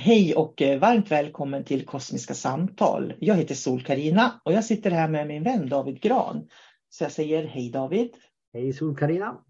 [0.00, 3.14] Hej och eh, varmt välkommen till Kosmiska samtal.
[3.18, 6.48] Jag heter sol karina och jag sitter här med min vän David Gran.
[6.88, 8.10] Så jag säger hej David.
[8.52, 9.44] Hej sol karina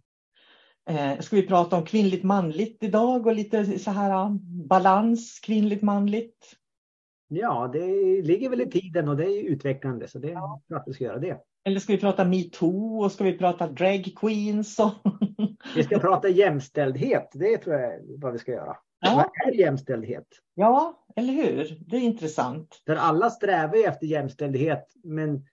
[0.91, 4.39] Eh, ska vi prata om kvinnligt manligt idag och lite så här ah,
[4.69, 6.57] balans kvinnligt manligt?
[7.29, 7.87] Ja, det
[8.23, 10.63] ligger väl i tiden och det är utvecklande så det är ja.
[10.69, 11.39] klart vi ska göra det.
[11.65, 14.79] Eller ska vi prata metoo och ska vi prata drag queens?
[14.79, 14.93] Och...
[15.77, 18.77] vi ska prata jämställdhet, det tror jag är vad vi ska göra.
[19.01, 19.15] Ja.
[19.15, 20.27] Vad är jämställdhet?
[20.55, 21.79] Ja, eller hur?
[21.87, 22.83] Det är intressant.
[22.87, 25.47] För alla strävar efter jämställdhet men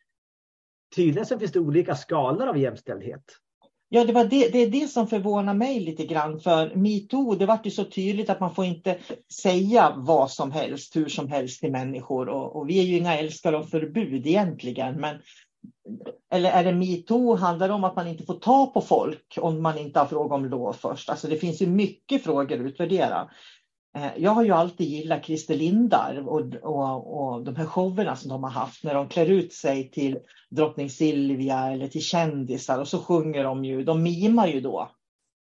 [0.95, 3.23] tydligen så finns det olika skalor av jämställdhet.
[3.89, 6.39] Ja, det, var det, det är det som förvånar mig lite grann.
[6.39, 8.97] För metoo, det var ju så tydligt att man får inte
[9.41, 12.29] säga vad som helst, hur som helst till människor.
[12.29, 14.95] Och, och vi är ju inga älskare av förbud egentligen.
[14.95, 15.19] Men,
[16.31, 19.61] eller är det metoo, handlar det om att man inte får ta på folk om
[19.61, 21.09] man inte har fråga om lov först?
[21.09, 23.29] Alltså det finns ju mycket frågor att utvärdera.
[23.97, 28.29] Eh, jag har ju alltid gillat Christer Lindar och, och, och de här showerna som
[28.29, 30.17] de har haft när de klär ut sig till
[30.49, 34.91] drottning Silvia eller till kändisar och så sjunger de ju, de mimar ju då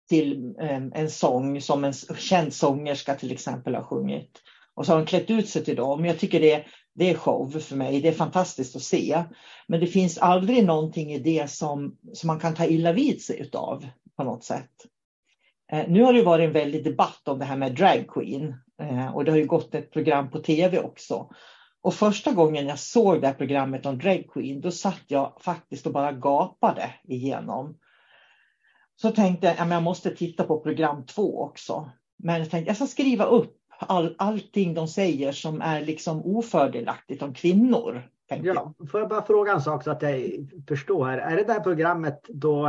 [0.10, 4.42] till en, en sång som en känd sångerska till exempel har sjungit.
[4.76, 6.06] Och så har de klätt ut sig till dem.
[6.06, 9.24] Jag tycker det, det är show för mig, det är fantastiskt att se.
[9.68, 13.42] Men det finns aldrig någonting i det som, som man kan ta illa vid sig
[13.42, 13.86] utav
[14.18, 14.72] på något sätt.
[15.72, 19.16] Eh, nu har det varit en väldig debatt om det här med drag queen eh,
[19.16, 21.30] och det har ju gått ett program på tv också.
[21.82, 25.86] Och första gången jag såg det här programmet om drag queen, då satt jag faktiskt
[25.86, 27.78] och bara gapade igenom.
[28.96, 31.92] Så tänkte jag, att jag måste titta på program två också.
[32.18, 37.22] Men jag tänkte, jag ska skriva upp all, allting de säger som är liksom ofördelaktigt
[37.22, 38.04] om kvinnor.
[38.44, 40.22] Ja, får jag bara fråga en sak så att jag
[40.68, 41.18] förstår här.
[41.18, 42.68] Är det där programmet då,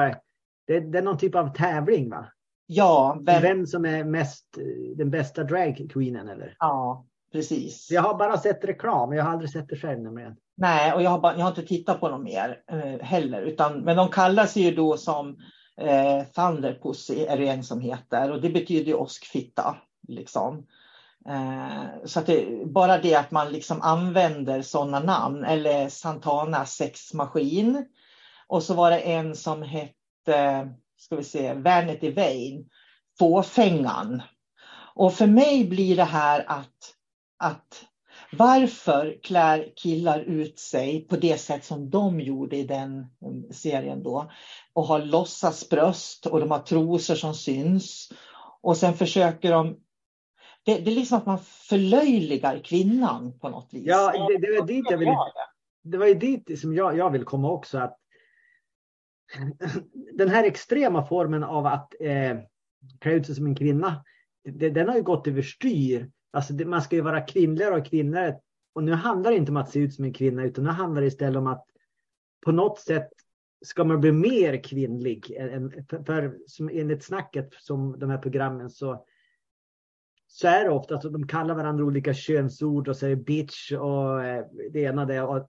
[0.67, 2.27] det, det är någon typ av tävling va?
[2.67, 3.19] Ja.
[3.27, 4.59] Vem, vem som är mest,
[4.97, 6.56] den bästa dragqueenen eller?
[6.59, 7.91] Ja, precis.
[7.91, 10.37] Jag har bara sett reklam, jag har aldrig sett det själv nämligen.
[10.56, 13.43] Nej, och jag har, bara, jag har inte tittat på dem mer eh, heller.
[13.43, 15.37] Utan, men de kallar sig ju då som
[15.81, 19.77] eh, Thunderpussy är det en som heter och det betyder ju åskfitta.
[20.09, 20.67] Liksom.
[21.28, 27.87] Eh, så att det, bara det att man liksom använder sådana namn eller Santana sexmaskin.
[28.47, 32.69] Och så var det en som hette ska vi se, Vanity Vain,
[33.19, 34.22] Fåfängan.
[34.94, 36.94] Och för mig blir det här att,
[37.38, 37.84] att
[38.32, 44.03] varför klär killar ut sig på det sätt som de gjorde i den mm, serien
[44.03, 44.31] då
[44.72, 48.09] och har låtsasbröst och de har trosor som syns
[48.62, 49.77] och sen försöker de
[50.65, 53.87] det, det är liksom att man förlöjligar kvinnan på något vis.
[53.87, 55.17] Ja, det, det var dit jag ville,
[55.83, 57.78] det var ju dit som jag, jag vill komma också.
[57.78, 57.99] Att
[60.12, 62.37] den här extrema formen av att eh,
[63.00, 64.05] klä ut sig som en kvinna,
[64.45, 66.11] det, den har ju gått överstyr.
[66.31, 68.39] Alltså det, man ska ju vara kvinnligare och kvinnligare.
[68.73, 71.00] Och nu handlar det inte om att se ut som en kvinna utan nu handlar
[71.00, 71.67] det istället om att
[72.44, 73.09] på något sätt
[73.65, 75.31] ska man bli mer kvinnlig.
[75.31, 79.05] Än, för, för som enligt snacket som de här programmen så,
[80.34, 84.46] så är det ofta att de kallar varandra olika könsord och säger bitch och eh,
[84.73, 85.23] det ena det.
[85.23, 85.49] Och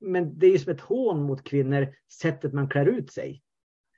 [0.00, 3.42] men det är ju som ett hån mot kvinnor, sättet man klär ut sig.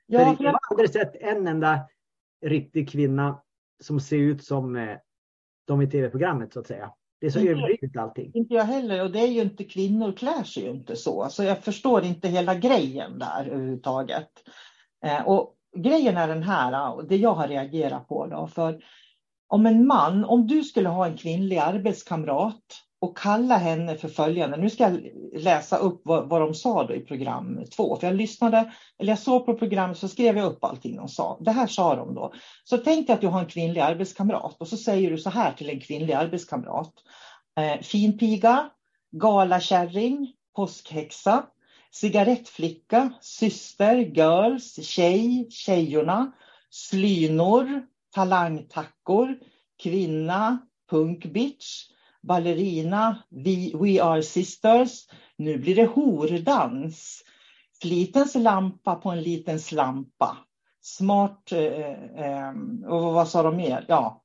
[0.05, 1.79] Ja, för jag har aldrig sett en enda
[2.45, 3.41] riktig kvinna
[3.83, 4.97] som ser ut som eh,
[5.65, 6.93] de i tv-programmet så att säga.
[7.19, 8.31] Det är så överdrivet allting.
[8.33, 11.29] Inte jag heller och det är ju inte kvinnor klär sig ju inte så.
[11.29, 14.29] Så jag förstår inte hela grejen där överhuvudtaget.
[15.05, 18.81] Eh, och grejen är den här, och det jag har reagerat på då, för
[19.49, 22.61] om en man, om du skulle ha en kvinnlig arbetskamrat
[23.01, 24.57] och kalla henne för följande.
[24.57, 25.01] Nu ska jag
[25.33, 27.95] läsa upp vad, vad de sa då i program två.
[27.95, 31.37] För jag lyssnade, eller jag såg på programmet så skrev jag upp allting de sa.
[31.41, 32.33] Det här sa de då.
[32.63, 35.51] Så tänk dig att du har en kvinnlig arbetskamrat och så säger du så här
[35.51, 36.93] till en kvinnlig arbetskamrat.
[37.59, 38.69] Eh, finpiga,
[39.11, 41.45] galakärring, påskhäxa,
[41.91, 46.31] cigarettflicka, syster, girls, tjej, tjejorna,
[46.69, 47.81] slynor,
[48.11, 49.35] talangtackor,
[49.83, 50.57] kvinna,
[50.89, 51.89] punkbitch,
[52.21, 55.07] ballerina, we, we are sisters.
[55.37, 57.23] Nu blir det hordans.
[57.81, 60.37] Flitens lampa på en liten slampa.
[60.81, 61.91] Smart, eh,
[62.25, 62.53] eh,
[62.87, 63.85] och vad sa de mer?
[63.87, 64.23] Ja.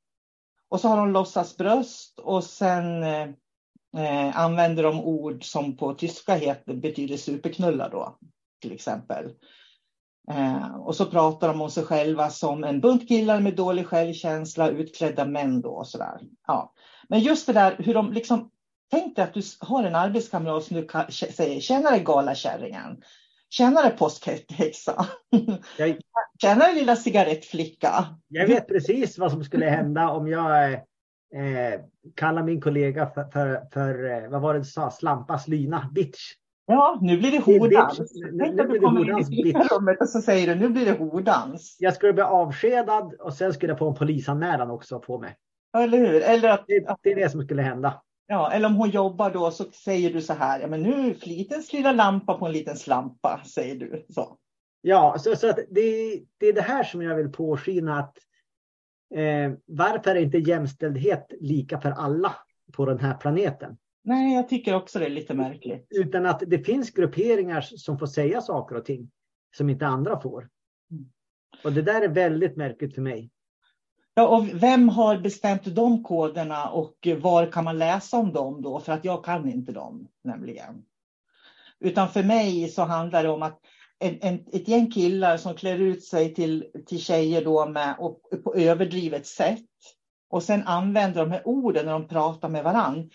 [0.69, 3.29] Och så har de låtsasbröst och sen eh,
[3.97, 8.19] eh, använder de ord som på tyska heter, betyder superknulla då,
[8.61, 9.31] till exempel.
[10.31, 14.69] Eh, och så pratar de om sig själva som en bunt killar med dålig självkänsla,
[14.69, 16.21] utklädda män då och sådär.
[16.47, 16.73] Ja.
[17.09, 18.51] Men just det där hur de liksom,
[18.91, 23.03] tänk dig att du har en arbetskamrat som du säger, tjenare galakärringen,
[23.51, 25.07] tjenare påskhäxa,
[25.79, 25.97] jag,
[26.43, 28.07] tjenare lilla cigarettflicka.
[28.29, 31.81] Jag vet precis vad som skulle hända om jag eh,
[32.15, 36.33] kallar min kollega för, för, för, eh, vad var det du sa, slampas lyna, bitch.
[36.67, 37.99] Ja, nu blir det hordans.
[38.39, 41.77] Tänk att du kommer in i rummet och så säger du nu blir det hordans.
[41.81, 45.37] Jag skulle bli avskedad och sen skulle jag få en polisanmälan också på mig.
[45.79, 46.23] Eller hur?
[46.23, 48.03] Eller att, det, det är det som skulle hända.
[48.27, 51.15] Ja, eller om hon jobbar då så säger du så här, ja men nu är
[51.15, 54.07] flitens lilla lampa på en liten slampa, säger du.
[54.09, 54.39] Så.
[54.81, 58.19] Ja, så, så att det, det är det här som jag vill påskina att
[59.15, 62.35] eh, varför är inte jämställdhet lika för alla
[62.73, 63.77] på den här planeten?
[64.07, 65.87] Nej, jag tycker också det är lite märkligt.
[65.91, 69.11] Utan att det finns grupperingar som får säga saker och ting
[69.57, 70.49] som inte andra får.
[71.65, 73.31] Och det där är väldigt märkligt för mig.
[74.15, 78.81] Ja, och vem har bestämt de koderna och var kan man läsa om dem då?
[78.81, 80.85] För att jag kan inte dem nämligen.
[81.81, 83.61] Utan för mig så handlar det om att
[83.99, 88.21] en, en, ett gäng killar som klär ut sig till, till tjejer då med, och,
[88.45, 89.69] på överdrivet sätt.
[90.31, 93.11] Och sen använder de här orden när de pratar med varann.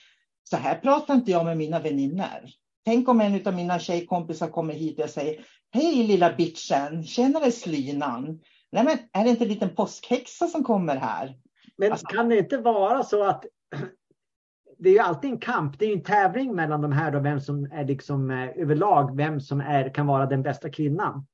[0.49, 2.53] Så här pratar inte jag med mina vänner.
[2.85, 8.39] Tänk om en av mina tjejkompisar kommer hit och säger Hej lilla bitchen, tjenare slynan.
[8.71, 11.35] Nej, men är det inte en liten påskhäxa som kommer här?
[11.77, 12.07] Men alltså...
[12.07, 13.45] kan det inte vara så att
[14.77, 17.39] det är ju alltid en kamp, det är en tävling mellan de här då, vem
[17.39, 21.25] som är liksom eh, överlag, vem som är, kan vara den bästa kvinnan.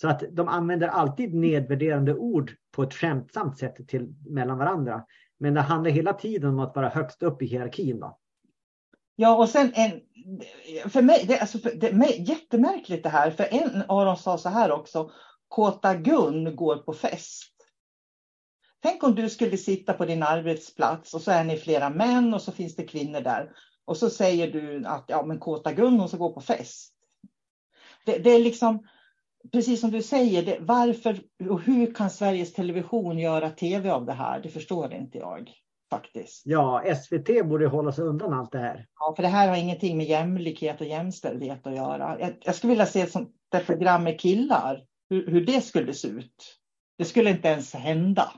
[0.00, 5.04] Så att de använder alltid nedvärderande ord på ett skämtsamt sätt till, mellan varandra.
[5.38, 8.00] Men det handlar hela tiden om att vara högst upp i hierarkin.
[8.00, 8.18] Då.
[9.16, 10.00] Ja, och sen en,
[10.90, 14.48] för mig, det, alltså, det är jättemärkligt det här, för en av dem sa så
[14.48, 15.10] här också,
[15.48, 17.50] Kåta Gun går på fest.
[18.82, 22.42] Tänk om du skulle sitta på din arbetsplats och så är ni flera män och
[22.42, 23.52] så finns det kvinnor där.
[23.84, 26.94] Och så säger du att ja, men Kåta Gun hon ska gå på fest.
[28.06, 28.86] Det, det är liksom,
[29.52, 31.20] precis som du säger, det, varför
[31.50, 34.40] och hur kan Sveriges Television göra tv av det här?
[34.42, 35.52] Det förstår inte jag
[35.94, 36.42] faktiskt.
[36.44, 38.86] Ja, SVT borde hålla sig undan allt det här.
[38.98, 42.16] Ja, för det här har ingenting med jämlikhet och jämställdhet att göra.
[42.20, 45.94] Jag, jag skulle vilja se ett sånt där program med killar hur, hur det skulle
[45.94, 46.58] se ut.
[46.98, 48.32] Det skulle inte ens hända.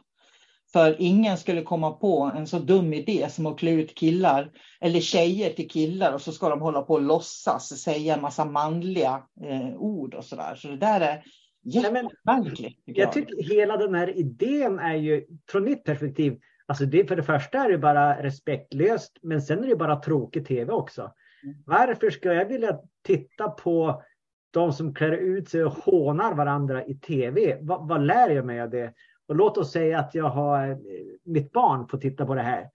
[0.73, 4.51] För ingen skulle komma på en så dum idé som att klä ut killar
[4.81, 8.45] eller tjejer till killar och så ska de hålla på och låtsas säga en massa
[8.45, 10.55] manliga eh, ord och sådär.
[10.55, 11.25] Så det där är
[11.65, 12.81] jättemärkligt.
[12.85, 12.99] Jag.
[12.99, 17.23] jag tycker hela den här idén är ju, från mitt perspektiv, alltså det, för det
[17.23, 21.13] första är det bara respektlöst, men sen är det bara tråkig tv också.
[21.43, 21.57] Mm.
[21.67, 24.03] Varför ska jag vilja titta på
[24.51, 27.59] de som klär ut sig och hånar varandra i tv.
[27.61, 28.93] Vad, vad lär jag mig av det?
[29.29, 30.77] Och låt oss säga att jag har eh,
[31.25, 32.71] mitt barn får titta på det här.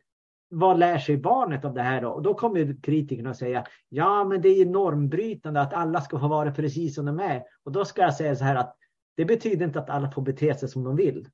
[0.49, 2.09] Vad lär sig barnet av det här då?
[2.09, 6.27] Och då kommer kritikerna att säga ja, men det är normbrytande att alla ska få
[6.27, 7.43] vara precis som de är.
[7.63, 8.75] Och då ska jag säga så här att
[9.15, 11.27] det betyder inte att alla får bete sig som de vill.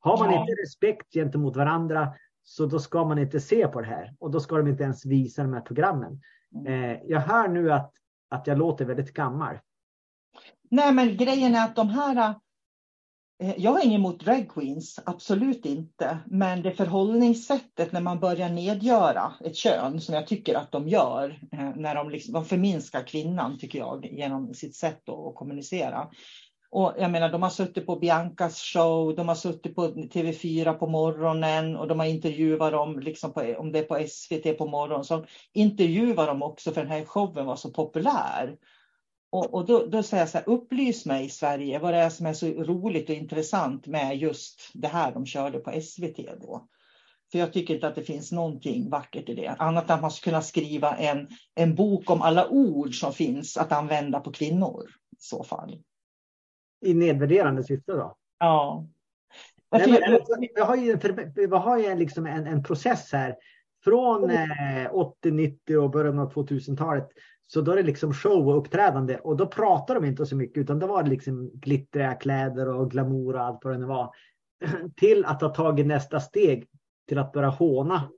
[0.00, 0.40] Har man ja.
[0.40, 4.40] inte respekt gentemot varandra så då ska man inte se på det här och då
[4.40, 6.20] ska de inte ens visa de här programmen.
[6.54, 6.90] Mm.
[6.90, 7.92] Eh, jag hör nu att,
[8.30, 9.58] att jag låter väldigt gammal.
[10.70, 12.34] Nej, men grejen är att de här...
[13.42, 16.18] Eh, jag har inget emot drag queens, absolut inte.
[16.26, 21.40] Men det förhållningssättet när man börjar nedgöra ett kön, som jag tycker att de gör,
[21.52, 26.10] eh, när de, liksom, de förminskar kvinnan, tycker jag, genom sitt sätt att kommunicera.
[26.76, 30.86] Och jag menar, de har suttit på Biancas show, de har suttit på TV4 på
[30.86, 35.04] morgonen och de har intervjuat dem, liksom på, om det är på SVT på morgonen,
[35.04, 38.56] så intervjuar de också för den här showen var så populär.
[39.30, 42.10] Och, och då, då, säger jag så här, upplys mig i Sverige vad det är
[42.10, 46.68] som är så roligt och intressant med just det här de körde på SVT då.
[47.32, 49.56] För jag tycker inte att det finns någonting vackert i det.
[49.58, 53.56] Annat än att man skulle kunna skriva en, en bok om alla ord som finns
[53.56, 54.84] att använda på kvinnor.
[55.12, 55.78] I så fall.
[56.80, 58.16] I nedvärderande syfte då?
[58.38, 58.86] Ja.
[59.70, 60.20] Nej, men,
[60.54, 60.98] vi har ju,
[61.34, 63.36] vi har ju liksom en, en process här.
[63.84, 67.08] Från eh, 80, 90 och början av 2000-talet.
[67.46, 70.58] Så då är det liksom show och uppträdande och då pratar de inte så mycket
[70.58, 74.14] utan då var det liksom glittriga kläder och glamour och allt vad det nu var.
[74.96, 76.68] Till att ha tagit nästa steg
[77.08, 78.10] till att börja håna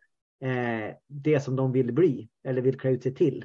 [0.43, 3.45] eh, det som de vill bli eller vill klä ut sig till.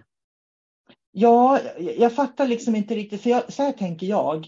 [1.11, 4.47] Ja, jag fattar liksom inte riktigt, för jag, så här tänker jag.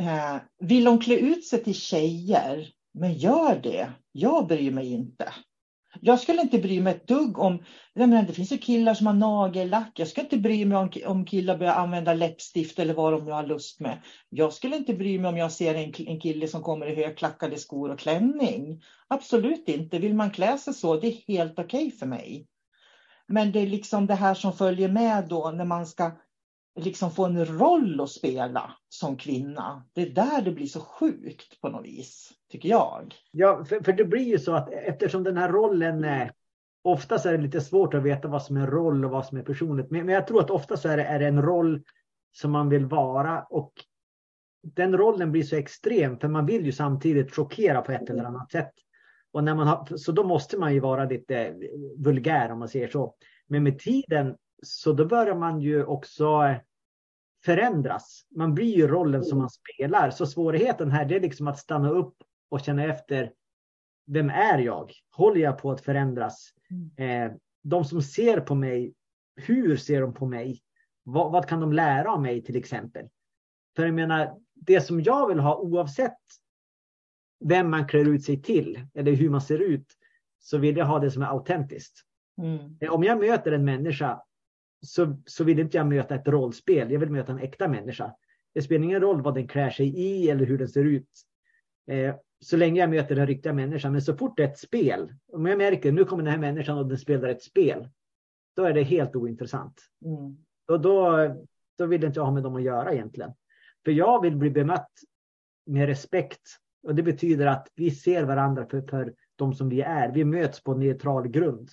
[0.00, 3.92] Eh, vill de klä ut sig till tjejer, men gör det.
[4.12, 5.32] Jag bryr mig inte.
[6.00, 9.14] Jag skulle inte bry mig ett dugg om, menar, det finns ju killar som har
[9.14, 9.92] nagellack.
[9.94, 13.30] Jag ska inte bry mig om, om killar börjar använda läppstift eller vad de nu
[13.30, 13.98] har lust med.
[14.28, 17.58] Jag skulle inte bry mig om jag ser en, en kille som kommer i högklackade
[17.58, 18.82] skor och klänning.
[19.08, 19.98] Absolut inte.
[19.98, 22.46] Vill man klä sig så, det är helt okej okay för mig.
[23.28, 26.12] Men det är liksom det här som följer med då när man ska
[26.76, 29.84] liksom få en roll att spela som kvinna.
[29.92, 33.14] Det är där det blir så sjukt på något vis, tycker jag.
[33.30, 36.32] Ja, för, för det blir ju så att eftersom den här rollen är
[36.86, 39.42] Oftast är det lite svårt att veta vad som är roll och vad som är
[39.42, 39.90] personligt.
[39.90, 41.82] Men, men jag tror att ofta så är det, är det en roll
[42.32, 43.72] som man vill vara och
[44.62, 48.50] den rollen blir så extrem för man vill ju samtidigt chockera på ett eller annat
[48.50, 48.72] sätt.
[49.32, 51.54] Och när man har, så då måste man ju vara lite
[51.98, 53.14] vulgär om man säger så.
[53.46, 56.54] Men med tiden så då börjar man ju också
[57.44, 58.26] förändras.
[58.30, 60.10] Man blir ju rollen som man spelar.
[60.10, 62.14] Så svårigheten här det är liksom att stanna upp
[62.48, 63.32] och känna efter.
[64.06, 64.92] Vem är jag?
[65.10, 66.50] Håller jag på att förändras?
[66.70, 67.32] Mm.
[67.32, 68.94] Eh, de som ser på mig,
[69.36, 70.60] hur ser de på mig?
[71.02, 73.08] Vad, vad, kan de lära av mig till exempel?
[73.76, 76.18] För jag menar, det som jag vill ha oavsett
[77.44, 79.86] vem man klär ut sig till eller hur man ser ut
[80.38, 82.00] så vill jag ha det som är autentiskt.
[82.38, 82.78] Mm.
[82.90, 84.22] Om jag möter en människa
[84.84, 86.90] så, så vill inte jag möta ett rollspel.
[86.90, 88.14] Jag vill möta en äkta människa.
[88.54, 91.10] Det spelar ingen roll vad den klär sig i eller hur den ser ut.
[91.90, 93.92] Eh, så länge jag möter den riktiga människan.
[93.92, 96.78] Men så fort det är ett spel, om jag märker nu kommer den här människan
[96.78, 97.88] och den spelar ett spel,
[98.56, 99.80] då är det helt ointressant.
[100.04, 100.36] Mm.
[100.68, 101.28] Och då,
[101.78, 103.30] då vill inte jag ha med dem att göra egentligen.
[103.84, 104.90] För jag vill bli bemött
[105.66, 106.40] med respekt.
[106.82, 110.12] Och det betyder att vi ser varandra för, för de som vi är.
[110.12, 111.70] Vi möts på neutral grund.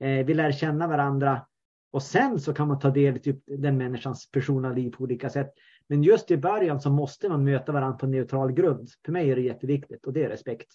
[0.00, 1.46] Eh, vi lär känna varandra
[1.90, 5.30] och sen så kan man ta del i typ den människans personliga liv på olika
[5.30, 5.54] sätt.
[5.88, 8.88] Men just i början så måste man möta varandra på neutral grund.
[9.04, 10.68] För mig är det jätteviktigt och det är respekt.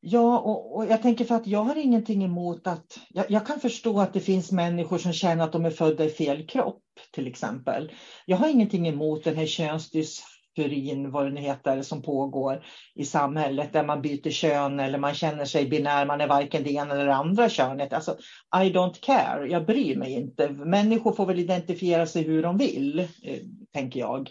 [0.00, 2.98] Ja, och, och, jag tänker för att jag har ingenting emot att...
[3.08, 6.08] Jag, jag, kan förstå att det finns människor som känner att de är födda i
[6.08, 7.92] fel kropp, till exempel.
[8.26, 10.22] Jag har ingenting emot den här könsdys
[10.60, 12.64] furin, vad det nu heter, som pågår
[12.94, 16.70] i samhället där man byter kön eller man känner sig binär, man är varken det
[16.70, 17.92] ena eller det andra könet.
[17.92, 18.16] Alltså,
[18.64, 20.50] I don't care, jag bryr mig inte.
[20.50, 23.40] Människor får väl identifiera sig hur de vill, eh,
[23.72, 24.30] tänker jag.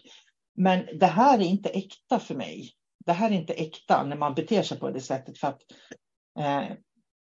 [0.57, 2.71] Men det här är inte äkta för mig.
[3.05, 5.37] Det här är inte äkta när man beter sig på det sättet.
[5.37, 5.61] För att,
[6.39, 6.75] eh,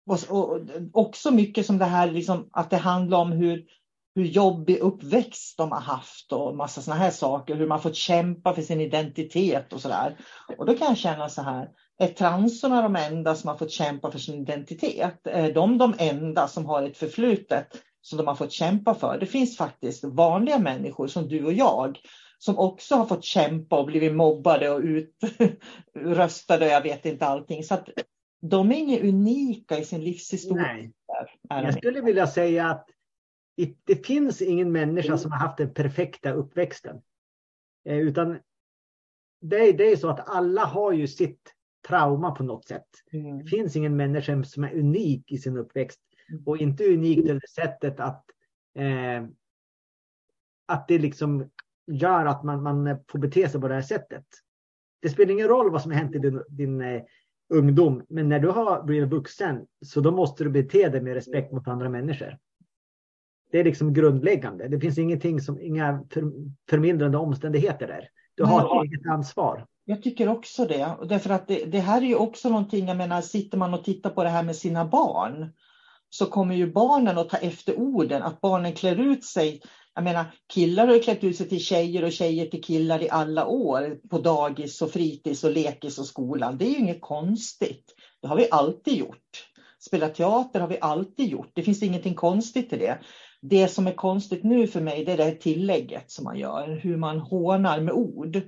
[0.06, 0.62] och, och,
[0.94, 3.66] också mycket som det här, liksom, att det handlar om hur
[4.16, 7.56] hur jobbig uppväxt de har haft och massa sådana här saker.
[7.56, 10.18] Hur man fått kämpa för sin identitet och sådär.
[10.58, 11.70] Och då kan jag känna så här.
[11.98, 15.28] Är transorna de enda som har fått kämpa för sin identitet?
[15.28, 17.68] Är de de enda som har ett förflutet
[18.02, 19.18] som de har fått kämpa för?
[19.20, 21.98] Det finns faktiskt vanliga människor som du och jag
[22.38, 27.64] som också har fått kämpa och blivit mobbade och utröstade och jag vet inte allting.
[27.64, 27.90] Så att
[28.42, 30.64] de är inga unika i sin livshistoria.
[30.64, 30.92] Nej.
[31.50, 32.86] Jag skulle vilja säga att
[33.84, 37.02] det finns ingen människa som har haft den perfekta uppväxten.
[37.86, 38.40] Eh, utan
[39.42, 41.56] det är, det är så att alla har ju sitt
[41.88, 42.88] trauma på något sätt.
[43.12, 43.38] Mm.
[43.38, 46.02] Det finns ingen människa som är unik i sin uppväxt.
[46.30, 46.44] Mm.
[46.46, 48.26] Och inte unik till det sättet att,
[48.76, 49.26] eh,
[50.66, 51.50] att det liksom
[51.88, 54.26] gör att man, man får bete sig på det här sättet.
[55.02, 57.02] Det spelar ingen roll vad som har hänt i din, din eh,
[57.50, 61.52] ungdom, men när du har blivit vuxen så då måste du bete dig med respekt
[61.52, 62.38] mot andra människor.
[63.52, 64.68] Det är liksom grundläggande.
[64.68, 66.24] Det finns ingenting som, inga för,
[66.70, 68.10] förmildrande omständigheter där.
[68.36, 68.88] Du har Nej.
[68.88, 69.66] ett eget ansvar.
[69.86, 70.96] Jag tycker också det.
[71.10, 74.10] Därför att det, det, här är ju också någonting, jag menar, sitter man och tittar
[74.10, 75.52] på det här med sina barn
[76.10, 79.62] så kommer ju barnen att ta efter orden, att barnen klär ut sig.
[79.94, 83.10] Jag menar, killar har ju klätt ut sig till tjejer och tjejer till killar i
[83.10, 86.58] alla år på dagis och fritids och lekis och skolan.
[86.58, 87.96] Det är ju inget konstigt.
[88.22, 89.48] Det har vi alltid gjort.
[89.80, 91.52] Spela teater har vi alltid gjort.
[91.54, 93.00] Det finns ingenting konstigt i det.
[93.42, 96.68] Det som är konstigt nu för mig det är det här tillägget som man gör,
[96.68, 98.42] hur man hånar med ord.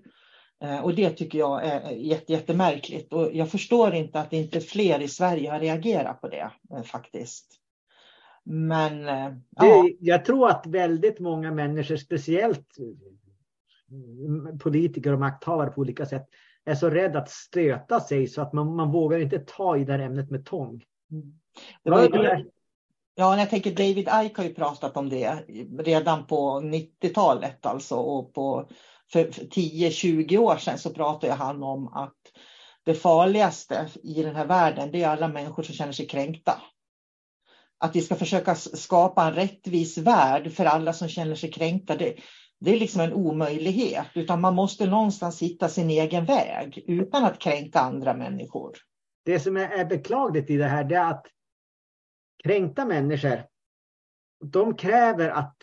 [0.64, 3.14] Eh, och det tycker jag är jätte, jättemärkligt.
[3.14, 7.60] Och jag förstår inte att inte fler i Sverige har reagerat på det eh, faktiskt.
[8.46, 9.90] Men det, ja.
[10.00, 12.68] Jag tror att väldigt många människor, speciellt
[14.60, 16.28] politiker och makthavare på olika sätt,
[16.66, 19.92] är så rädda att stöta sig så att man, man vågar inte ta i det
[19.92, 20.84] här ämnet med tång.
[21.12, 21.34] Mm.
[21.84, 22.46] Det var ju,
[23.16, 25.44] ja, jag tänker David Ike har ju pratat om det
[25.80, 28.70] redan på 90-talet alltså och på
[29.12, 32.18] för 10-20 år sedan så pratade han om att
[32.86, 36.62] det farligaste i den här världen det är alla människor som känner sig kränkta.
[37.80, 41.96] Att vi ska försöka skapa en rättvis värld för alla som känner sig kränkta.
[41.96, 42.16] Det,
[42.60, 47.40] det är liksom en omöjlighet, utan man måste någonstans hitta sin egen väg utan att
[47.40, 48.78] kränka andra människor.
[49.26, 51.26] Det som är beklagligt i det här är att
[52.44, 53.44] kränkta människor,
[54.44, 55.58] de kräver att,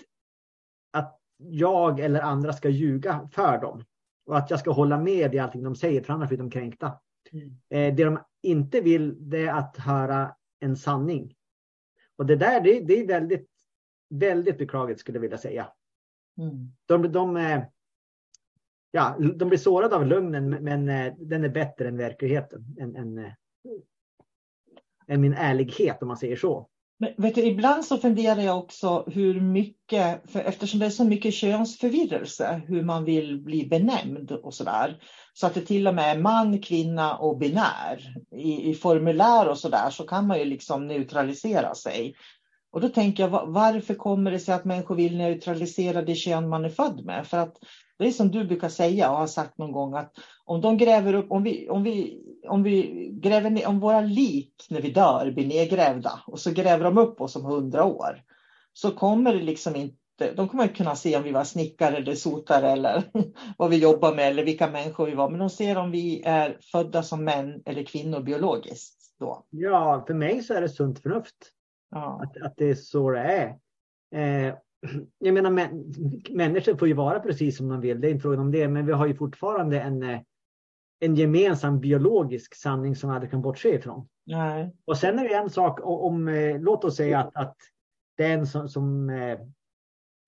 [0.90, 3.84] att jag eller andra ska ljuga för dem.
[4.26, 7.00] Och att jag ska hålla med i allting de säger, för annars blir de kränkta.
[7.32, 7.48] Mm.
[7.48, 11.34] Eh, det de inte vill det är att höra en sanning.
[12.16, 13.50] Och det där det, det är väldigt,
[14.10, 15.72] väldigt beklagligt skulle jag vilja säga.
[16.38, 16.72] Mm.
[16.86, 17.62] De, de, eh,
[18.90, 22.76] ja, de blir sårade av lögnen men eh, den är bättre än verkligheten.
[22.80, 23.32] Än, än,
[25.06, 26.69] än min ärlighet om man säger så.
[27.02, 31.04] Men vet du, ibland så funderar jag också hur mycket, för eftersom det är så
[31.04, 35.02] mycket könsförvirrelse, hur man vill bli benämnd och sådär.
[35.32, 38.14] Så att det till och med är man, kvinna och binär.
[38.36, 42.14] I, i formulär och sådär så kan man ju liksom neutralisera sig.
[42.72, 46.64] Och då tänker jag, varför kommer det sig att människor vill neutralisera det kön man
[46.64, 47.26] är född med?
[47.26, 47.56] För att
[47.98, 50.12] det är som du brukar säga och har sagt någon gång att
[50.44, 54.66] om de gräver upp, om vi, om vi, om vi gräver ner, om våra lik
[54.70, 58.22] när vi dör blir nedgrävda och så gräver de upp oss om hundra år
[58.72, 59.96] så kommer det liksom inte
[60.36, 63.02] de kommer inte kunna se om vi var snickare eller sotare eller
[63.58, 65.30] vad vi jobbar med eller vilka människor vi var.
[65.30, 68.96] Men de ser om vi är födda som män eller kvinnor biologiskt.
[69.18, 69.46] Då.
[69.50, 71.36] Ja, för mig så är det sunt förnuft.
[71.90, 72.22] Ja.
[72.22, 73.58] Att, att det är så det är.
[74.14, 74.54] Eh,
[75.18, 75.68] jag menar, mä,
[76.30, 78.86] människor får ju vara precis som de vill, det är inte frågan om det, men
[78.86, 80.20] vi har ju fortfarande en, eh,
[81.00, 84.08] en gemensam biologisk sanning som vi aldrig kan bortse ifrån.
[84.26, 84.74] Nej.
[84.84, 87.56] Och sen är det en sak om, om eh, låt oss säga att, att
[88.16, 89.38] den som, som eh,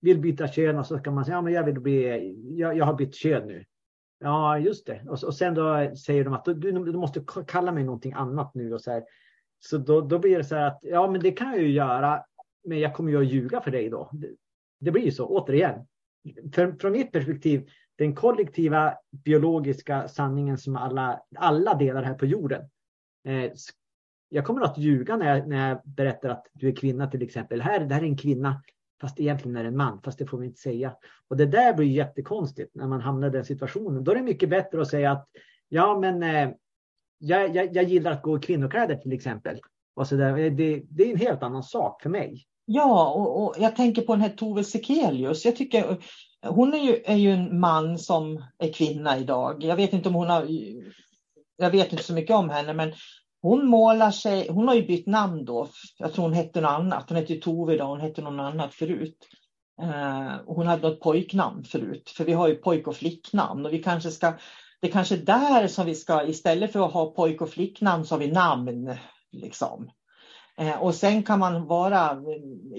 [0.01, 2.85] vill byta kön och så ska man säga, ja men jag vill bli, jag, jag
[2.85, 3.65] har bytt kön nu.
[4.19, 5.01] Ja, just det.
[5.07, 8.73] Och, och sen då säger de att du, du måste kalla mig någonting annat nu
[8.73, 9.03] och så här.
[9.65, 12.23] Så då, då blir det så här att ja, men det kan jag ju göra,
[12.63, 14.09] men jag kommer ju att ljuga för dig då.
[14.13, 14.29] Det,
[14.79, 15.87] det blir ju så, återigen.
[16.53, 22.69] För, från mitt perspektiv, den kollektiva biologiska sanningen som alla, alla delar här på jorden.
[23.27, 23.51] Eh,
[24.29, 27.61] jag kommer att ljuga när jag, när jag berättar att du är kvinna till exempel.
[27.61, 28.61] Här, det här är en kvinna,
[29.01, 30.95] fast egentligen är det en man, fast det får vi inte säga.
[31.27, 34.03] Och det där blir jättekonstigt när man hamnar i den situationen.
[34.03, 35.27] Då är det mycket bättre att säga att
[35.69, 36.55] ja, men eh,
[37.23, 39.59] jag, jag, jag gillar att gå i kvinnokläder till exempel.
[39.95, 40.49] Och så där.
[40.49, 42.45] Det, det är en helt annan sak för mig.
[42.65, 45.45] Ja, och, och, jag tänker på den här Tove Sekelius.
[45.45, 45.97] Jag tycker
[46.47, 49.63] hon är ju, är ju en man som är kvinna idag.
[49.63, 50.47] Jag vet inte om hon har.
[51.57, 52.93] Jag vet inte så mycket om henne, men
[53.41, 54.47] hon målar sig.
[54.49, 55.67] Hon har ju bytt namn då.
[55.97, 57.09] Jag tror hon hette något annat.
[57.09, 57.87] Hon hette Tove idag.
[57.87, 59.17] Hon hette något annat förut.
[59.81, 63.83] Eh, hon hade något pojknamn förut, för vi har ju pojk och flicknamn och vi
[63.83, 64.33] kanske ska
[64.83, 68.15] det är kanske där som vi ska, istället för att ha pojk och flicknamn så
[68.15, 68.95] har vi namn.
[69.31, 69.91] Liksom.
[70.57, 72.17] Eh, och sen kan man vara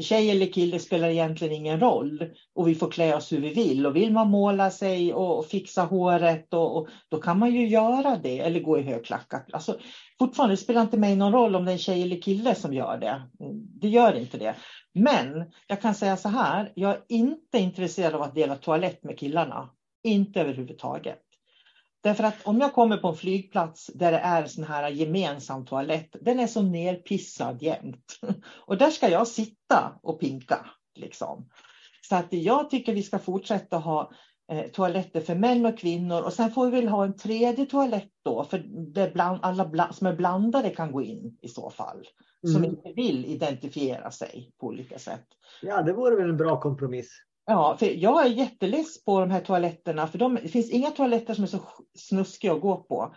[0.01, 3.87] tjej eller kille spelar egentligen ingen roll och vi får klä oss hur vi vill.
[3.87, 8.17] Och vill man måla sig och fixa håret och, och då kan man ju göra
[8.17, 9.47] det eller gå i högklackat.
[9.53, 9.79] Alltså,
[10.19, 12.99] fortfarande spelar inte mig någon roll om det är en tjej eller kille som gör
[12.99, 13.23] det.
[13.45, 14.55] Mm, det gör inte det.
[14.95, 19.19] Men jag kan säga så här, jag är inte intresserad av att dela toalett med
[19.19, 19.71] killarna.
[20.03, 21.24] Inte överhuvudtaget.
[22.05, 26.17] Därför att om jag kommer på en flygplats där det är sån här gemensam toalett,
[26.21, 28.21] den är så nerpissad jämt.
[28.67, 30.67] Och där ska jag sitta och pinka.
[30.95, 31.49] Liksom.
[32.09, 34.12] Så att jag tycker vi ska fortsätta ha
[34.53, 38.11] eh, toaletter för män och kvinnor och sen får vi väl ha en tredje toalett
[38.25, 38.59] då för
[38.95, 42.07] där bland, alla bland, som är blandade kan gå in i så fall.
[42.45, 42.55] Mm.
[42.55, 45.27] Som inte vill identifiera sig på olika sätt.
[45.62, 47.11] Ja, det vore väl en bra kompromiss.
[47.47, 51.35] Ja, för jag är jätteless på de här toaletterna, för de, det finns inga toaletter
[51.35, 51.61] som är så
[51.99, 53.15] snuskiga att gå på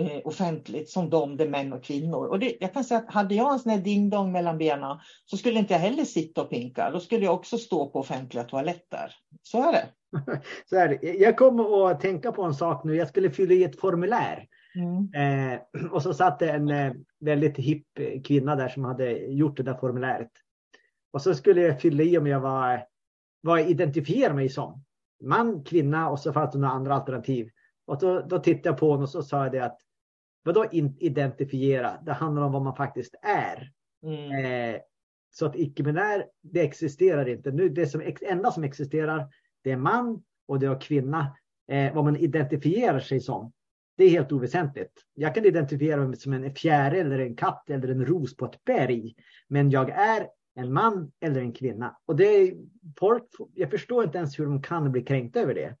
[0.00, 2.26] eh, offentligt som de där män och kvinnor.
[2.26, 5.36] Och det, jag kan säga att hade jag en sån här ding-dong mellan benen så
[5.36, 6.90] skulle inte jag heller sitta och pinka.
[6.90, 9.14] Då skulle jag också stå på offentliga toaletter.
[9.42, 9.88] Så är det.
[10.66, 11.12] så är det.
[11.12, 12.96] Jag kommer att tänka på en sak nu.
[12.96, 14.46] Jag skulle fylla i ett formulär.
[14.74, 15.52] Mm.
[15.52, 15.60] Eh,
[15.92, 17.86] och så satt det en eh, väldigt hipp
[18.24, 20.30] kvinna där som hade gjort det där formuläret.
[21.12, 22.89] Och så skulle jag fylla i om jag var
[23.40, 24.84] vad jag identifierar mig som.
[25.22, 27.50] Man, kvinna och så fanns det några andra alternativ.
[27.86, 29.78] Och då, då tittade jag på honom och så sa jag det att
[30.42, 30.66] vadå
[30.98, 31.98] identifiera?
[32.02, 33.70] Det handlar om vad man faktiskt är.
[34.02, 34.44] Mm.
[34.74, 34.80] Eh,
[35.30, 37.50] så att icke-binär, det existerar inte.
[37.50, 39.28] Nu, det som, enda som existerar,
[39.64, 41.36] det är man och det är kvinna.
[41.68, 43.52] Eh, vad man identifierar sig som,
[43.96, 44.92] det är helt oväsentligt.
[45.14, 48.64] Jag kan identifiera mig som en fjäril eller en katt eller en ros på ett
[48.64, 49.14] berg.
[49.48, 51.96] Men jag är en man eller en kvinna.
[52.06, 52.54] Och det är,
[52.98, 55.76] folk, jag förstår inte ens hur de kan bli kränkta över det.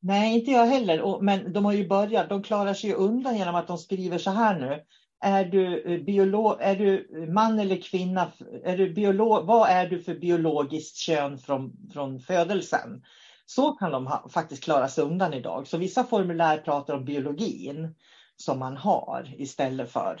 [0.00, 1.20] Nej, inte jag heller.
[1.20, 2.28] Men de har ju börjat.
[2.28, 4.82] De klarar sig undan genom att de skriver så här nu.
[5.24, 8.32] Är du, eh, biolog, är du eh, man eller kvinna?
[8.64, 13.02] Är du biolog, vad är du för biologiskt kön från, från födelsen?
[13.46, 15.66] Så kan de ha, faktiskt klara sig undan idag.
[15.66, 17.94] Så vissa formulär pratar om biologin
[18.36, 20.20] som man har istället för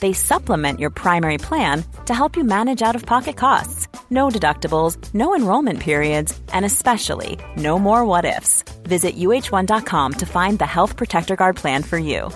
[0.00, 3.88] They supplement your primary plan to help you manage out of pocket costs.
[4.10, 8.62] No deductibles, no enrollment periods, and especially no more what ifs.
[8.84, 12.30] Visit uh1.com to find the Health Protector Guard plan for you.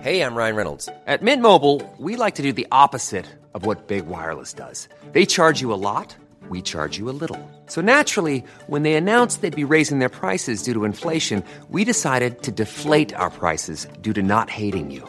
[0.00, 0.88] Hey, I'm Ryan Reynolds.
[1.06, 4.88] At Mint Mobile, we like to do the opposite of what Big Wireless does.
[5.12, 6.16] They charge you a lot
[6.48, 7.38] we charge you a little.
[7.66, 12.42] So naturally, when they announced they'd be raising their prices due to inflation, we decided
[12.42, 15.08] to deflate our prices due to not hating you.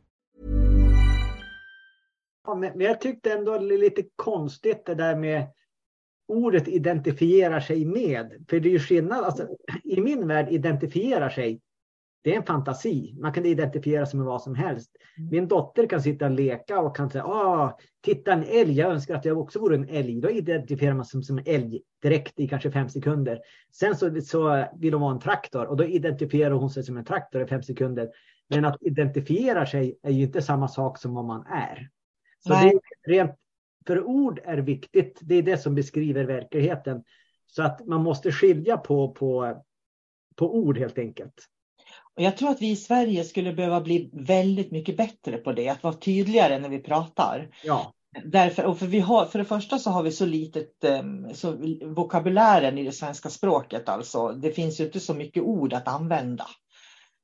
[2.47, 5.47] Men jag tyckte ändå det är lite konstigt det där med
[6.27, 8.45] ordet identifierar sig med.
[8.49, 9.47] För det är ju skillnad, alltså,
[9.83, 11.61] i min värld identifierar sig,
[12.23, 13.15] det är en fantasi.
[13.19, 14.91] Man kan identifiera sig med vad som helst.
[15.17, 15.29] Mm.
[15.29, 19.15] Min dotter kan sitta och leka och kan säga, ah, titta en älg, jag önskar
[19.15, 20.21] att jag också vore en älg.
[20.21, 23.39] Då identifierar man sig som, som en älg direkt i kanske fem sekunder.
[23.71, 27.05] Sen så, så vill hon vara en traktor och då identifierar hon sig som en
[27.05, 28.09] traktor i fem sekunder.
[28.49, 31.89] Men att identifiera sig är ju inte samma sak som vad man är.
[32.43, 32.71] Så Nej.
[33.03, 33.31] det rent
[33.87, 35.19] för ord är viktigt.
[35.21, 37.03] Det är det som beskriver verkligheten.
[37.47, 39.61] Så att man måste skilja på, på,
[40.35, 41.33] på ord helt enkelt.
[42.15, 45.83] jag tror att vi i Sverige skulle behöva bli väldigt mycket bättre på det, att
[45.83, 47.49] vara tydligare när vi pratar.
[47.63, 47.93] Ja.
[48.25, 51.57] Därför, och för, vi har, för det första så har vi så litet ehm, så
[51.85, 53.89] vokabulären i det svenska språket.
[53.89, 54.31] Alltså.
[54.31, 56.45] Det finns ju inte så mycket ord att använda.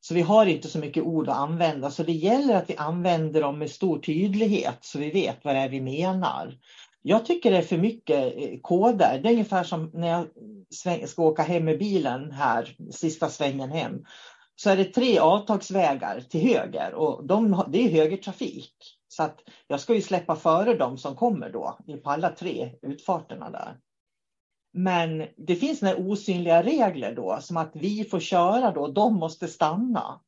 [0.08, 3.42] Så vi har inte så mycket ord att använda så det gäller att vi använder
[3.42, 6.58] dem med stor tydlighet så vi vet vad det är vi menar.
[7.02, 9.20] Jag tycker det är för mycket eh, koder.
[9.24, 14.06] Det är ungefär som när jag ska åka hem med bilen här, sista svängen hem.
[14.56, 18.76] Så är det tre avtagsvägar till höger och de, det är högertrafik.
[19.08, 23.50] Så att jag ska ju släppa före dem som kommer då på alla tre utfarterna
[23.50, 23.78] där.
[24.78, 29.48] Men det finns några osynliga regler då, som att vi får köra då, de måste
[29.48, 30.22] stanna.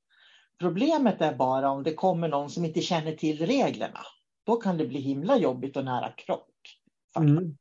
[0.60, 4.00] Problemet är bara om det kommer någon som inte känner till reglerna.
[4.46, 6.50] Då kan det bli himla jobbigt och nära krock.
[7.18, 7.58] Mm.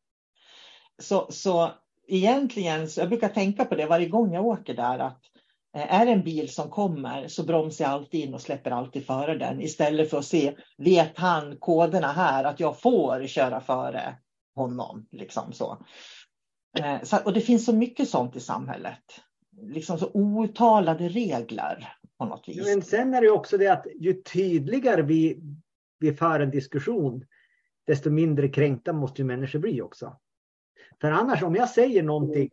[1.03, 1.71] Så, så
[2.07, 5.21] egentligen, så jag brukar tänka på det varje gång jag åker där, att
[5.77, 9.07] eh, är det en bil som kommer så bromsar jag alltid in och släpper alltid
[9.07, 14.17] före den istället för att se, vet han koderna här att jag får köra före
[14.55, 15.07] honom?
[15.13, 15.85] Liksom så.
[16.79, 19.03] Eh, och det finns så mycket sånt i samhället.
[19.63, 22.67] Liksom så outtalade regler på något vis.
[22.67, 25.41] Men sen är det också det att ju tydligare vi,
[25.99, 27.25] vi för en diskussion,
[27.87, 30.17] desto mindre kränkta måste ju människor bli också.
[31.01, 32.51] För annars om jag säger någonting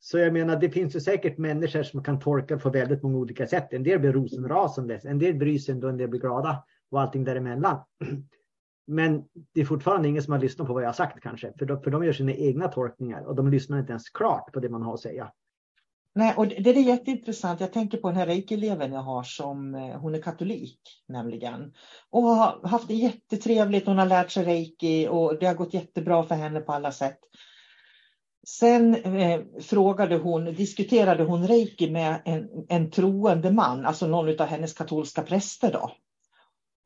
[0.00, 3.46] så jag menar, det finns ju säkert människor som kan tolka på väldigt många olika
[3.46, 3.72] sätt.
[3.72, 7.24] En del blir rosenrasande, en del bryr sig ändå, en del blir glada och allting
[7.24, 7.84] däremellan.
[8.88, 9.24] Men
[9.54, 11.52] det är fortfarande ingen som har lyssnat på vad jag har sagt kanske.
[11.58, 14.60] För de, för de gör sina egna tolkningar och de lyssnar inte ens klart på
[14.60, 15.32] det man har att säga.
[16.14, 17.60] Nej, och det är jätteintressant.
[17.60, 21.72] Jag tänker på den här reiki-eleven jag har som eh, hon är katolik nämligen.
[22.10, 23.86] Och har haft det jättetrevligt.
[23.86, 27.18] Hon har lärt sig reiki och det har gått jättebra för henne på alla sätt.
[28.46, 34.46] Sen eh, frågade hon, diskuterade hon reiki med en, en troende man, alltså någon av
[34.46, 35.72] hennes katolska präster.
[35.72, 35.90] Då.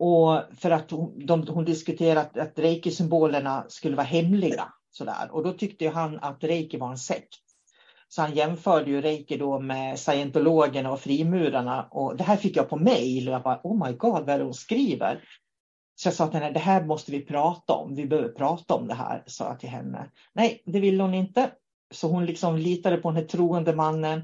[0.05, 4.73] Och för att hon, de, hon diskuterade att reiki-symbolerna skulle vara hemliga.
[4.91, 5.29] Sådär.
[5.31, 7.38] Och då tyckte han att reiki var en sekt.
[8.09, 11.88] Så han jämförde ju reiki då med scientologerna och frimurarna.
[11.91, 13.29] Och det här fick jag på mejl.
[13.29, 15.25] och jag bara, oh my god, vad är det hon skriver?
[15.95, 17.95] Så jag sa till henne, det här måste vi prata om.
[17.95, 20.11] Vi behöver prata om det här, sa jag till henne.
[20.33, 21.51] Nej, det ville hon inte.
[21.95, 24.21] Så hon liksom litade på den här troende mannen.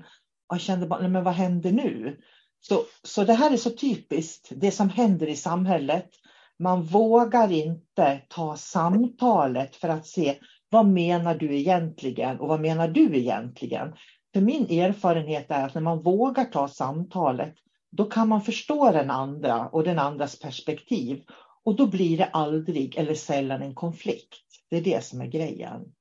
[0.49, 2.19] Och jag kände bara, men vad händer nu?
[2.61, 6.11] Så, så det här är så typiskt, det som händer i samhället.
[6.59, 10.39] Man vågar inte ta samtalet för att se
[10.71, 13.95] vad menar du egentligen och vad menar du egentligen?
[14.33, 17.55] För min erfarenhet är att när man vågar ta samtalet,
[17.91, 21.23] då kan man förstå den andra och den andras perspektiv.
[21.65, 24.43] Och då blir det aldrig eller sällan en konflikt.
[24.71, 25.93] Det är det som är grejen.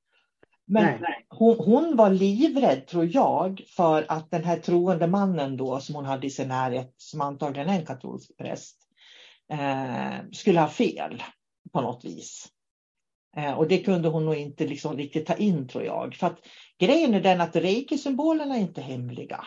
[0.68, 5.96] Men hon, hon, var livrädd, tror jag, för att den här troende mannen då som
[5.96, 8.78] hon hade i sin närhet, som antagligen är en katolsk präst,
[9.52, 11.24] eh, skulle ha fel
[11.74, 12.48] på något vis.
[13.38, 16.16] Eh, och det kunde hon nog inte liksom riktigt ta in, tror jag.
[16.16, 16.40] För att
[16.80, 19.44] grejen är den att reiki-symbolerna är inte hemliga.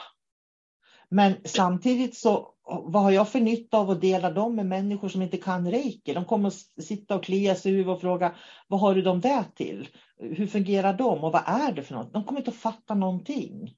[1.10, 5.22] Men samtidigt så, vad har jag för nytta av att dela dem med människor som
[5.22, 6.14] inte kan reiki?
[6.14, 8.34] De kommer att sitta och klia sig i huvudet och fråga,
[8.68, 9.88] vad har du dem där till?
[10.16, 12.12] Hur fungerar de och vad är det för något?
[12.12, 13.76] De kommer inte att fatta någonting.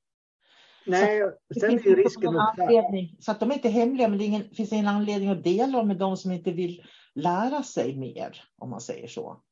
[0.87, 1.21] Nej,
[1.55, 4.55] så sen är ju risken anledning, Så att de är inte hemliga, men det ingen,
[4.55, 8.71] finns ingen anledning att dela dem med de som inte vill lära sig mer, om
[8.71, 9.42] man säger så.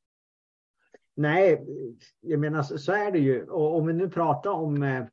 [1.16, 1.64] Nej,
[2.21, 3.45] jag menar så, är det ju.
[3.45, 5.05] Och om vi nu pratar om eh,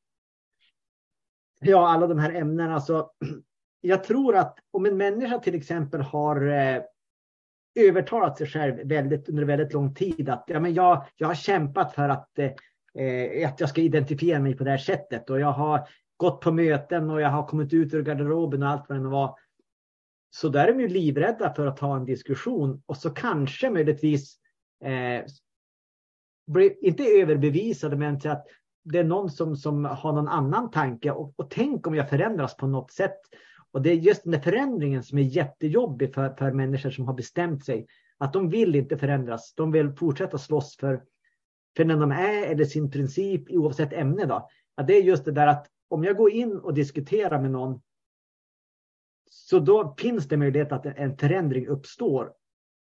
[1.59, 3.11] ja, alla de här ämnena så alltså,
[3.81, 6.81] jag tror att om en människa till exempel har eh,
[7.79, 11.93] övertalat sig själv väldigt, under väldigt lång tid att ja, men jag, jag har kämpat
[11.93, 12.51] för att, eh,
[13.03, 16.51] eh att jag ska identifiera mig på det här sättet och jag har gått på
[16.51, 19.39] möten och jag har kommit ut ur garderoben och allt vad det var.
[20.29, 24.37] Så där är de ju livrädda för att ta en diskussion och så kanske möjligtvis
[24.83, 25.25] eh,
[26.47, 28.47] blir inte överbevisade men till att
[28.91, 32.57] det är någon som, som har någon annan tanke och, och tänk om jag förändras
[32.57, 33.19] på något sätt.
[33.71, 37.13] Och det är just den där förändringen som är jättejobbig för, för människor som har
[37.13, 37.87] bestämt sig.
[38.17, 39.53] Att de vill inte förändras.
[39.55, 41.03] De vill fortsätta slåss för,
[41.77, 44.25] för den de är eller sin princip oavsett ämne.
[44.25, 44.49] Då.
[44.75, 47.81] Att det är just det där att om jag går in och diskuterar med någon
[49.29, 52.33] så då finns det möjlighet att en förändring uppstår.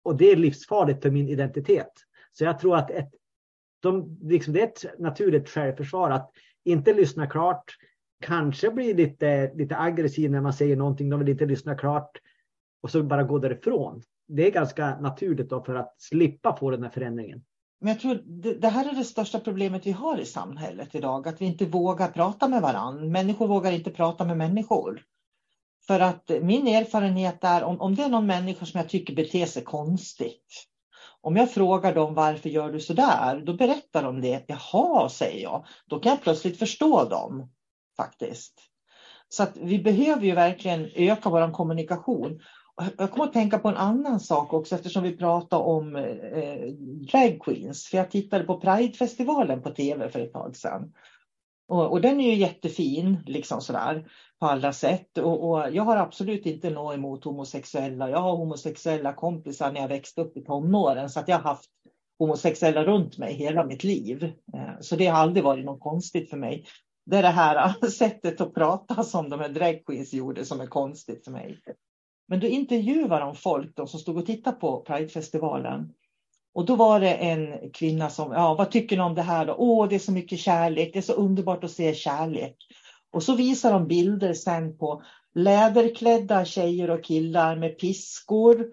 [0.03, 1.91] Och det är livsfarligt för min identitet.
[2.31, 3.09] Så jag tror att ett,
[3.81, 6.31] de, liksom det är ett naturligt självförsvar att
[6.65, 7.75] inte lyssna klart,
[8.21, 12.17] kanske bli lite, lite aggressiv när man säger någonting, de vill inte lyssna klart
[12.83, 14.01] och så bara gå därifrån.
[14.27, 17.43] Det är ganska naturligt då för att slippa få den här förändringen.
[17.79, 21.27] Men jag tror det, det här är det största problemet vi har i samhället idag,
[21.27, 23.05] att vi inte vågar prata med varandra.
[23.05, 25.01] Människor vågar inte prata med människor.
[25.87, 29.45] För att min erfarenhet är om, om det är någon människa som jag tycker beter
[29.45, 30.67] sig konstigt,
[31.21, 33.41] om jag frågar dem varför gör du så där?
[33.45, 34.43] Då berättar de det.
[34.47, 35.65] Jaha, säger jag.
[35.85, 37.49] Då kan jag plötsligt förstå dem
[37.97, 38.53] faktiskt.
[39.29, 42.39] Så att vi behöver ju verkligen öka vår kommunikation.
[42.97, 46.67] Jag kommer att tänka på en annan sak också eftersom vi pratar om eh,
[47.11, 47.87] drag queens.
[47.87, 50.93] För jag tittade på Pridefestivalen på tv för ett tag sedan.
[51.71, 54.07] Och, och, den är ju jättefin, liksom sådär,
[54.39, 55.17] på alla sätt.
[55.17, 58.09] Och, och, jag har absolut inte något emot homosexuella.
[58.09, 61.69] Jag har homosexuella kompisar när jag växte upp i tonåren, så att jag har haft
[62.19, 64.23] homosexuella runt mig hela mitt liv.
[64.53, 66.65] Eh, så det har aldrig varit något konstigt för mig.
[67.05, 71.23] Det är det här sättet att prata som de här dragqueens gjorde som är konstigt
[71.23, 71.59] för mig.
[72.27, 75.93] Men då intervjuade de folk de som stod och tittade på Pridefestivalen.
[76.53, 79.55] Och då var det en kvinna som, ja vad tycker ni om det här då?
[79.57, 82.55] Åh, det är så mycket kärlek, det är så underbart att se kärlek.
[83.11, 85.03] Och så visar de bilder sen på
[85.35, 88.65] läderklädda tjejer och killar med piskor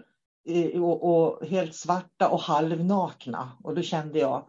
[0.49, 3.53] eh, och, och helt svarta och halvnakna.
[3.65, 4.49] Och då kände jag,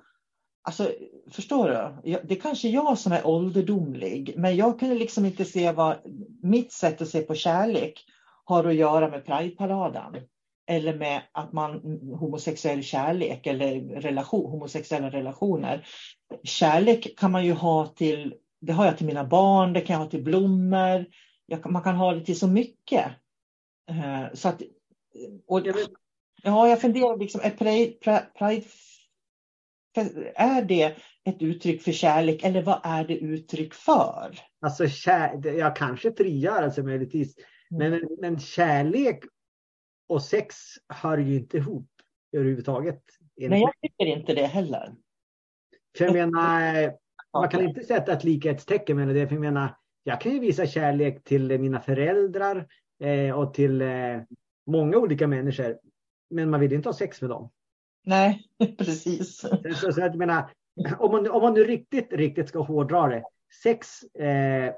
[0.62, 0.92] Alltså,
[1.32, 2.20] förstår du?
[2.24, 5.96] Det är kanske jag som är ålderdomlig, men jag kunde liksom inte se vad
[6.44, 8.06] mitt sätt att se på kärlek
[8.44, 10.15] har att göra med Prideparaden
[10.69, 11.71] eller med att man
[12.19, 15.88] homosexuell kärlek eller relation, homosexuella relationer.
[16.43, 20.03] Kärlek kan man ju ha till, det har jag till mina barn, det kan jag
[20.03, 21.05] ha till blommor,
[21.45, 23.05] jag, man kan ha det till så mycket.
[23.91, 24.62] Uh, så att,
[25.47, 25.62] och,
[26.43, 28.65] Ja, jag funderar liksom, är Pride, Pride
[30.36, 34.39] är det ett uttryck för kärlek eller vad är det uttryck för?
[34.62, 37.36] Alltså, kär, ja, kanske frigörelse möjligtvis.
[37.69, 38.08] Men, mm.
[38.21, 39.23] men kärlek
[40.10, 40.56] och sex
[40.88, 41.88] hör ju inte ihop
[42.32, 43.04] överhuvudtaget.
[43.36, 44.95] Nej, jag tycker inte det heller.
[45.98, 46.93] För jag menar,
[47.34, 49.28] man kan inte sätta ett likhetstecken mellan det.
[49.28, 52.67] För jag menar, jag kan ju visa kärlek till mina föräldrar
[53.04, 54.22] eh, och till eh,
[54.65, 55.80] många olika människor.
[56.30, 57.52] Men man vill inte ha sex med dem.
[58.06, 58.43] Nej,
[58.78, 59.39] precis.
[59.76, 60.52] Så, så jag menar,
[61.00, 63.24] om, man, om man nu riktigt, riktigt ska hårdra det.
[63.63, 64.74] Sex, eh,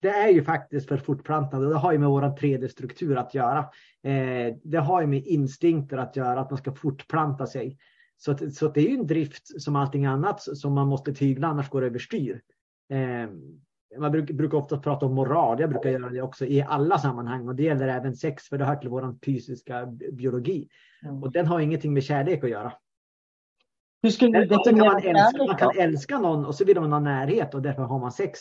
[0.00, 1.68] det är ju faktiskt för fortplantande.
[1.68, 3.58] Det har ju med vår 3D-struktur att göra.
[4.02, 7.78] Eh, det har ju med instinkter att göra, att man ska fortplanta sig.
[8.16, 11.14] Så, att, så att det är ju en drift som allting annat som man måste
[11.14, 12.40] tygla, annars går det överstyr.
[12.90, 13.30] Eh,
[13.98, 15.60] man brukar, brukar ofta prata om moral.
[15.60, 18.64] Jag brukar göra det också i alla sammanhang och det gäller även sex för det
[18.64, 20.68] hör till vår fysiska biologi.
[21.04, 21.22] Mm.
[21.22, 22.72] Och den har ingenting med kärlek att göra.
[24.02, 27.00] Hur skulle du definiera man, älska, man kan älska någon och så vill man ha
[27.00, 28.40] närhet och därför har man sex.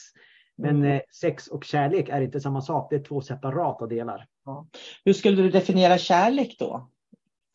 [0.60, 0.92] Men mm.
[0.92, 2.88] Eh, sex och kärlek är inte samma sak.
[2.90, 4.28] Det är två separata delar.
[4.46, 4.68] Ja.
[5.06, 6.90] Hur skulle du definiera kärlek då?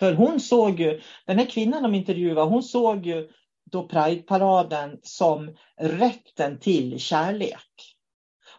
[0.00, 3.28] För hon såg ju, den här kvinnan de intervjuade, hon såg ju
[3.70, 7.96] då Pride-paraden som rätten till kärlek.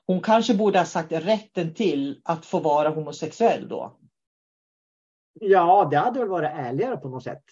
[0.07, 3.97] Hon kanske borde ha sagt rätten till att få vara homosexuell då.
[5.39, 7.43] Ja, det hade väl varit ärligare på något sätt.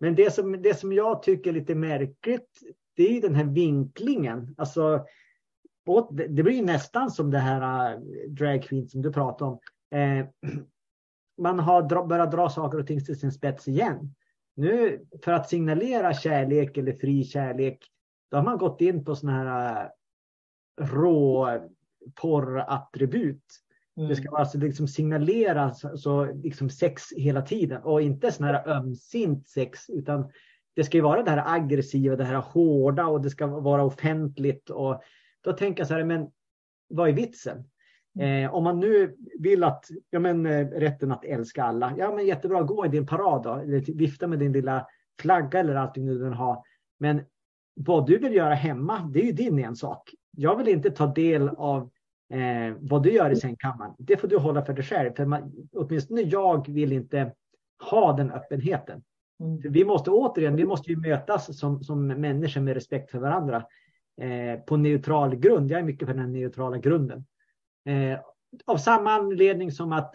[0.00, 2.60] Men det som, det som jag tycker är lite märkligt,
[2.96, 4.54] det är den här vinklingen.
[4.58, 5.04] Alltså,
[6.12, 9.58] det blir nästan som det här äh, drag queen som du pratade om.
[9.98, 10.26] Eh,
[11.38, 14.14] man har börjat dra saker och ting till sin spets igen.
[14.56, 17.78] Nu för att signalera kärlek eller fri kärlek,
[18.30, 19.84] då har man gått in på sådana här
[20.80, 21.48] äh, rå
[22.14, 23.44] porrattribut.
[23.96, 24.08] Mm.
[24.08, 29.48] Det ska alltså liksom signaleras så liksom sex hela tiden och inte sån här ömsint
[29.48, 30.30] sex utan
[30.78, 34.70] det ska ju vara det här aggressiva, det här hårda och det ska vara offentligt.
[34.70, 35.02] Och
[35.48, 36.30] då tänker jag så här, men
[36.88, 37.64] vad är vitsen?
[38.18, 38.44] Mm.
[38.44, 42.26] Eh, om man nu vill att, ja men eh, rätten att älska alla, ja men
[42.26, 44.86] jättebra, gå i din parad då, eller vifta med din lilla
[45.20, 46.64] flagga eller allting du vill ha.
[46.98, 47.22] Men
[47.74, 50.10] vad du vill göra hemma, det är ju din ensak.
[50.36, 51.90] Jag vill inte ta del av
[52.32, 53.94] eh, vad du gör i sängkammaren.
[53.98, 55.12] Det får du hålla för dig själv.
[55.14, 57.32] För man, åtminstone jag vill inte
[57.90, 59.02] ha den öppenheten.
[59.40, 59.72] Mm.
[59.72, 63.64] vi måste återigen, vi måste ju mötas som, som människor med respekt för varandra
[64.20, 65.70] eh, på neutral grund.
[65.70, 67.24] Jag är mycket för den neutrala grunden.
[67.84, 68.18] Eh,
[68.66, 70.14] av samma anledning som att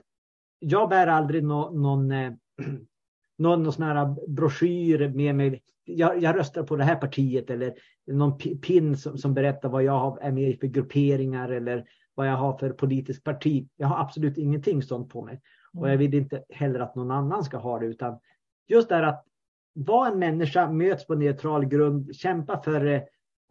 [0.59, 2.31] jag bär aldrig no, någon, eh,
[3.37, 5.61] någon, någon sån här broschyr med mig.
[5.85, 7.73] Jag, jag, röstar på det här partiet eller
[8.07, 11.85] någon pin som, som berättar vad jag är med i för grupperingar eller
[12.15, 13.67] vad jag har för politiskt parti.
[13.75, 15.41] Jag har absolut ingenting sånt på mig.
[15.73, 17.85] Och jag vill inte heller att någon annan ska ha det.
[17.85, 18.19] Utan
[18.67, 19.25] just det här att
[19.73, 23.01] vara en människa, möts på neutral grund, kämpa för eh,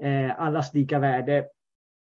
[0.02, 1.48] eh, allas lika värde.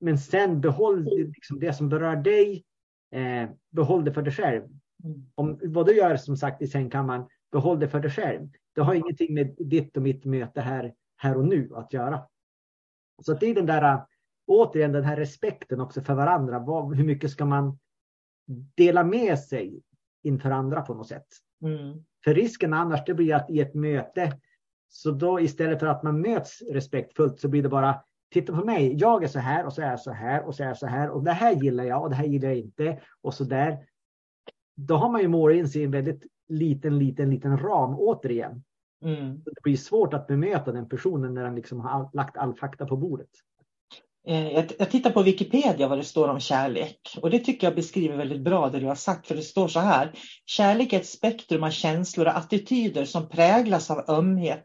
[0.01, 2.65] Men sen behåll liksom det som berör dig.
[3.13, 4.63] Eh, behåll det för dig själv.
[5.05, 5.31] Mm.
[5.35, 8.49] Om, vad du gör som sagt i sängkammaren, behåll det för dig själv.
[8.75, 12.27] Det har ingenting med ditt och mitt möte här, här och nu att göra.
[13.23, 14.05] Så det är den där
[14.47, 16.59] återigen den här respekten också för varandra.
[16.59, 17.79] Vad, hur mycket ska man
[18.75, 19.83] dela med sig
[20.23, 21.27] inför andra på något sätt?
[21.65, 22.05] Mm.
[22.25, 24.39] För risken annars det blir att i ett möte,
[24.95, 28.01] så då istället för att man möts respektfullt så blir det bara
[28.33, 30.63] titta på mig, jag är så här och så är jag så här och så
[30.63, 33.01] är jag så här och det här gillar jag och det här gillar jag inte
[33.21, 33.79] och så där.
[34.77, 38.65] Då har man ju målat in sig i en väldigt liten, liten, liten ram återigen.
[39.05, 39.43] Mm.
[39.45, 42.97] Det blir svårt att bemöta den personen när den liksom har lagt all fakta på
[42.97, 43.31] bordet.
[44.27, 48.17] Eh, jag tittar på Wikipedia vad det står om kärlek och det tycker jag beskriver
[48.17, 50.13] väldigt bra det du har sagt för det står så här.
[50.47, 54.65] Kärlek är ett spektrum av känslor och attityder som präglas av ömhet,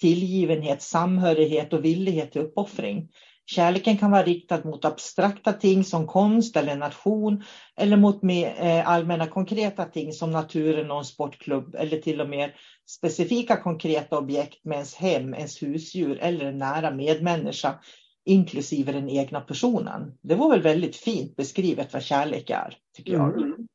[0.00, 3.08] tillgivenhet, samhörighet och villighet till uppoffring.
[3.46, 7.44] Kärleken kan vara riktad mot abstrakta ting som konst eller nation
[7.76, 12.28] eller mot mer eh, allmänna konkreta ting som naturen och en sportklubb eller till och
[12.28, 12.50] med
[12.88, 17.78] specifika konkreta objekt med ens hem, ens husdjur eller en nära medmänniska
[18.24, 20.18] inklusive den egna personen.
[20.22, 23.36] Det var väl väldigt fint beskrivet vad kärlek är, tycker jag.
[23.36, 23.66] Mm.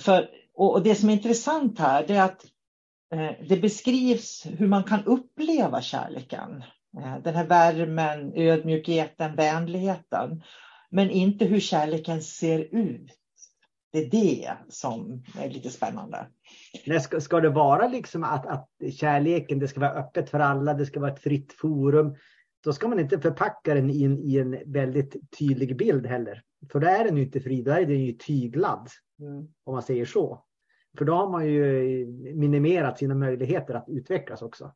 [0.00, 2.44] För, och, det som är intressant här är att
[3.48, 6.62] det beskrivs hur man kan uppleva kärleken.
[6.98, 10.42] Eh, den här värmen, ödmjukheten, vänligheten.
[10.90, 13.12] Men inte hur kärleken ser ut.
[13.92, 16.26] Det är det som är lite spännande.
[17.02, 18.68] ska, ska det vara liksom att, att
[19.00, 22.16] kärleken, det ska vara öppet för alla, det ska vara ett fritt forum
[22.66, 26.42] då ska man inte förpacka den i en, i en väldigt tydlig bild heller.
[26.72, 28.88] För då är den ju inte fri, då är den ju tyglad.
[29.20, 29.48] Mm.
[29.64, 30.44] Om man säger så.
[30.98, 34.72] För då har man ju minimerat sina möjligheter att utvecklas också.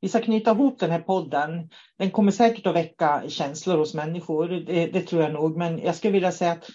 [0.00, 1.68] Vi ska knyta ihop den här podden.
[1.98, 5.56] Den kommer säkert att väcka känslor hos människor, det, det tror jag nog.
[5.56, 6.70] Men jag skulle vilja säga att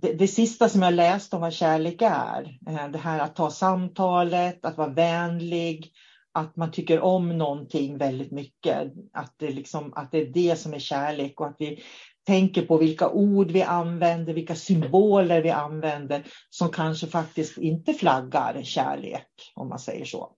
[0.00, 3.50] det, det, sista som jag läst om vad kärlek är, eh, det här att ta
[3.50, 5.92] samtalet, att vara vänlig,
[6.32, 8.92] att man tycker om någonting väldigt mycket.
[9.12, 11.82] Att det, liksom, att det är det som är kärlek och att vi
[12.26, 18.62] tänker på vilka ord vi använder, vilka symboler vi använder som kanske faktiskt inte flaggar
[18.62, 20.36] kärlek, om man säger så.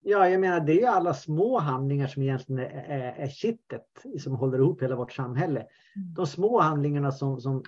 [0.00, 3.86] Ja, jag menar det är alla små handlingar som egentligen är, är, är kittet
[4.18, 5.60] som håller ihop hela vårt samhälle.
[5.60, 6.14] Mm.
[6.14, 7.64] De små handlingarna som, som,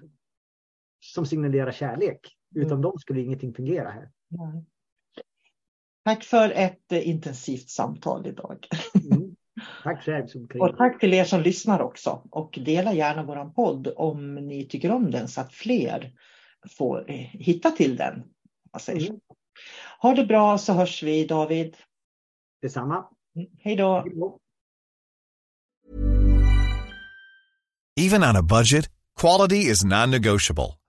[1.01, 2.37] som signalerar kärlek.
[2.55, 2.83] Utan mm.
[2.83, 4.11] dem skulle ingenting fungera här.
[4.31, 4.65] Mm.
[6.05, 8.67] Tack för ett eh, intensivt samtal idag.
[9.13, 9.30] Mm.
[9.83, 10.27] Tack själv.
[10.61, 12.23] Och tack till er som lyssnar också.
[12.31, 16.13] Och dela gärna våran podd om ni tycker om den så att fler
[16.79, 18.23] får eh, hitta till den.
[18.89, 19.21] Mm.
[19.99, 21.77] Ha det bra så hörs vi David.
[22.63, 23.05] Detsamma.
[23.37, 23.49] Mm.
[23.59, 24.05] Hej då.
[28.01, 28.89] Even on a budget,
[29.21, 30.80] quality is non-negotiable.